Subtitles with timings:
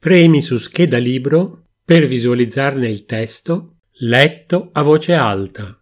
[0.00, 5.78] Premi su scheda libro per visualizzarne il testo letto a voce alta.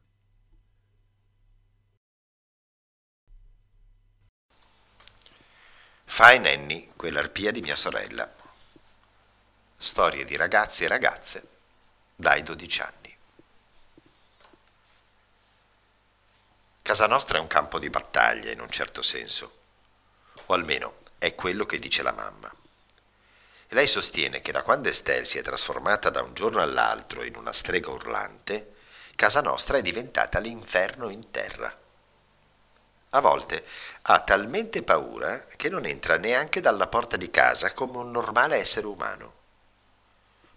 [6.04, 8.28] Fai Nanny, quell'arpia di mia sorella.
[9.76, 11.48] Storie di ragazzi e ragazze
[12.16, 13.16] dai 12 anni.
[16.82, 19.59] Casa nostra è un campo di battaglia in un certo senso,
[20.46, 22.52] o almeno è quello che dice la mamma.
[23.70, 27.37] E lei sostiene che da quando Estelle si è trasformata da un giorno all'altro in
[27.37, 28.77] una strega urlante,
[29.15, 31.77] casa nostra è diventata l'inferno in terra.
[33.10, 33.66] A volte
[34.02, 38.87] ha talmente paura che non entra neanche dalla porta di casa come un normale essere
[38.87, 39.34] umano.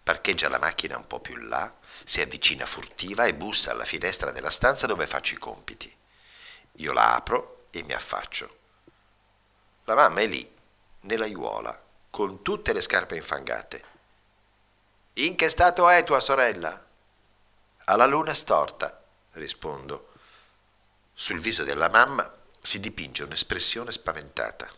[0.03, 1.73] Parcheggia la macchina un po' più là,
[2.05, 5.93] si avvicina furtiva e bussa alla finestra della stanza dove faccio i compiti.
[6.75, 8.57] Io la apro e mi affaccio.
[9.83, 10.49] La mamma è lì,
[11.01, 13.83] nella aiuola, con tutte le scarpe infangate.
[15.13, 16.85] In che stato è tua sorella?
[17.85, 20.09] Alla luna storta, rispondo.
[21.13, 24.69] Sul viso della mamma si dipinge un'espressione spaventata.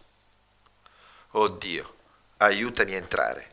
[1.32, 1.96] Oh Dio,
[2.38, 3.52] aiutami a entrare.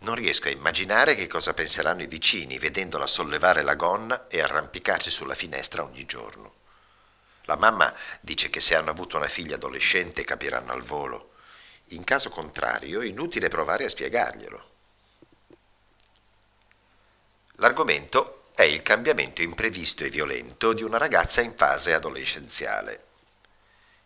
[0.00, 5.10] Non riesco a immaginare che cosa penseranno i vicini vedendola sollevare la gonna e arrampicarsi
[5.10, 6.54] sulla finestra ogni giorno.
[7.44, 11.29] La mamma dice che se hanno avuto una figlia adolescente capiranno al volo.
[11.92, 14.64] In caso contrario, inutile provare a spiegarglielo.
[17.54, 23.06] L'argomento è il cambiamento imprevisto e violento di una ragazza in fase adolescenziale.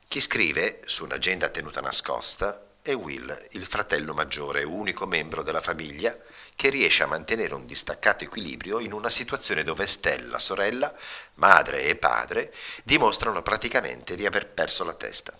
[0.08, 6.16] Chi scrive, su un'agenda tenuta nascosta, è Will, il fratello maggiore, unico membro della famiglia,
[6.54, 10.94] che riesce a mantenere un distaccato equilibrio in una situazione dove Stella, sorella,
[11.34, 15.34] madre e padre dimostrano praticamente di aver perso la testa.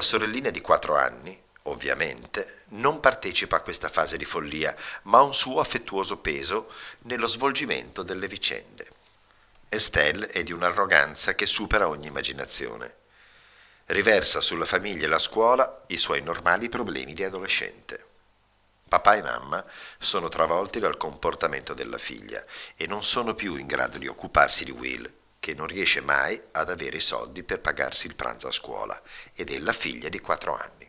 [0.00, 5.22] La sorellina di quattro anni, ovviamente, non partecipa a questa fase di follia, ma ha
[5.22, 8.88] un suo affettuoso peso nello svolgimento delle vicende.
[9.68, 12.94] Estelle è di un'arroganza che supera ogni immaginazione.
[13.84, 18.02] Riversa sulla famiglia e la scuola i suoi normali problemi di adolescente.
[18.88, 19.62] Papà e mamma
[19.98, 22.42] sono travolti dal comportamento della figlia
[22.74, 26.68] e non sono più in grado di occuparsi di Will, che non riesce mai ad
[26.68, 29.00] avere i soldi per pagarsi il pranzo a scuola
[29.32, 30.88] ed è la figlia di quattro anni.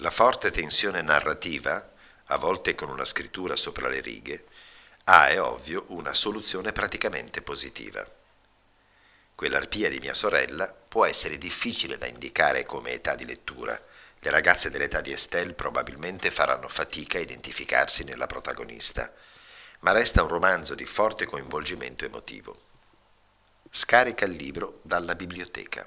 [0.00, 1.92] La forte tensione narrativa,
[2.26, 4.46] a volte con una scrittura sopra le righe,
[5.04, 8.04] ha, è ovvio, una soluzione praticamente positiva.
[9.36, 13.80] Quell'arpia di mia sorella può essere difficile da indicare come età di lettura.
[14.18, 19.12] Le ragazze dell'età di Estelle probabilmente faranno fatica a identificarsi nella protagonista,
[19.80, 22.58] ma resta un romanzo di forte coinvolgimento emotivo.
[23.78, 25.86] Scarica il libro dalla biblioteca.